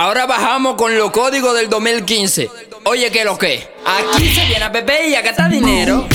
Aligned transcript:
Ahora 0.00 0.24
bajamos 0.24 0.76
con 0.76 0.96
los 0.96 1.10
códigos 1.10 1.54
del 1.54 1.68
2015. 1.68 2.48
Oye, 2.84 3.10
¿qué 3.10 3.22
lo 3.22 3.36
que? 3.36 3.68
Aquí 3.84 4.30
se 4.30 4.46
viene 4.46 4.64
a 4.64 4.70
beber 4.70 5.10
y 5.10 5.14
a 5.14 5.20
gastar 5.20 5.50
dinero. 5.50 6.08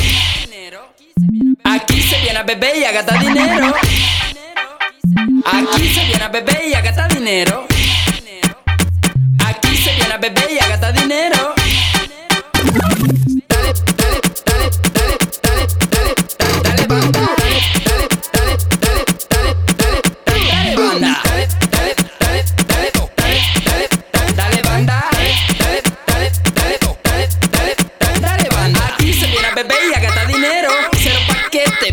Aquí 1.63 2.01
se 2.01 2.19
viene 2.21 2.39
a 2.39 2.41
beber 2.41 2.77
y 2.77 2.83
a 2.83 2.91
gastar 2.91 3.19
dinero. 3.19 3.75
Aquí 5.45 5.93
se 5.93 6.03
viene 6.03 6.23
a 6.23 6.29
beber 6.29 6.67
y 6.67 6.73
a 6.73 6.81
gastar 6.81 7.13
dinero. 7.13 7.67
Aquí 9.45 9.77
se 9.77 9.93
viene 9.93 10.13
a 10.15 10.17
beber 10.17 10.49
y 10.49 10.57
a 10.57 10.67
gastar 10.67 10.93
dinero. 10.99 11.53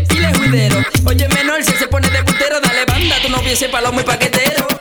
Juidero. 0.01 0.83
Oye, 1.05 1.27
menor, 1.29 1.63
si 1.63 1.71
se 1.73 1.87
pone 1.87 2.09
de 2.09 2.23
putero, 2.23 2.59
dale 2.59 2.85
banda. 2.85 3.15
Tu 3.21 3.29
novio 3.29 3.53
ese 3.53 3.69
palomo 3.69 3.99
y 4.01 4.03
paquetero. 4.03 4.72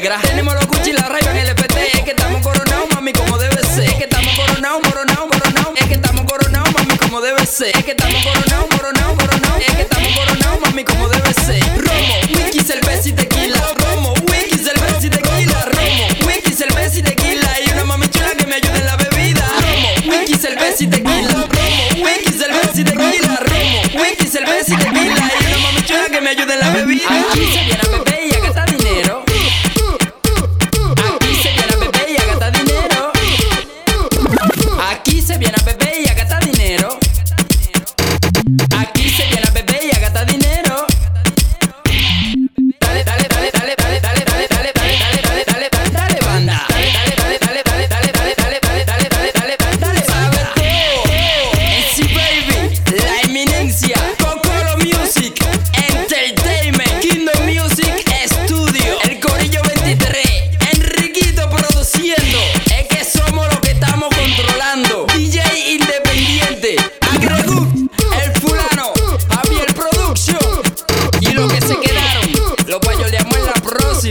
Suegra. 0.00 0.18
Tenemos 0.22 0.54
los 0.54 0.66
Gucci 0.66 0.90
y 0.90 0.92
la 0.94 1.08
Ray 1.08 1.22
en 1.30 1.36
el 1.36 1.48
FT 1.48 1.96
Es 1.98 2.02
que 2.02 2.10
estamos 2.10 2.40
coronados, 2.42 2.88
mami, 2.94 3.12
como 3.12 3.36
debe 3.38 3.62
ser. 3.62 3.84
Es 3.84 3.94
que 3.94 4.04
estamos 4.04 4.34
coronados, 4.34 4.80
coronados, 4.82 5.28
coronados. 5.30 5.72
Es 5.76 5.86
que 5.86 5.94
estamos 5.94 6.24
coronados, 6.24 6.72
mami, 6.72 6.96
como 6.96 7.20
debe 7.20 7.46
ser. 7.46 7.76
Es 7.76 7.84
que 7.84 7.90
estamos 7.90 8.22
coronados, 8.24 8.66
coronados, 8.76 9.18
coronados. 9.18 9.60
Es 9.60 9.74
que 9.74 9.82
estamos 9.82 10.12
coronados, 10.16 10.60
mami, 10.60 10.84
como 10.84 11.08
debe 11.08 11.34
ser. 11.34 11.60
Romo, 11.76 12.14
whisky, 12.34 12.60
cerveza 12.60 13.08
y 13.08 13.12
tequila. 13.12 13.60
Romo, 13.76 14.14
whisky, 14.30 14.58
cerveza 14.58 15.06
y 15.06 15.10
tequila. 15.10 15.64
Romo, 15.66 16.06
whisky, 16.26 16.52
cerveza 16.52 16.98
y 16.98 17.02
tequila. 17.02 17.50
Y 17.66 17.70
una 17.72 17.84
mami 17.84 18.08
chula 18.08 18.32
que 18.38 18.46
me 18.46 18.54
ayude 18.54 18.78
en 18.78 18.86
la 18.86 18.96
bebida. 18.96 19.44
Romo, 19.60 20.16
whisky, 20.16 20.34
cerveza 20.34 20.84
y 20.84 20.86
tequila. 20.86 21.32
Romo, 21.32 22.04
whisky, 22.04 22.32
cerveza 22.32 22.80
y 22.80 22.84
tequila. 22.84 23.36
Romo, 23.36 24.02
whisky, 24.02 24.26
cerveza 24.26 24.74
y 24.74 24.76
tequila. 24.76 25.30
Y 25.40 25.46
una 25.46 25.58
mami 25.58 25.82
chula 25.84 26.06
que 26.10 26.20
me 26.20 26.30
ayude 26.30 26.54
en 26.54 26.60
la 26.60 26.70
bebida 26.70 26.89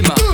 Fatima 0.01 0.28